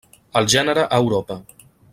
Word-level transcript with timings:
El 0.41 0.47
gènere 0.53 0.87
a 0.97 1.01
Europa. 1.05 1.41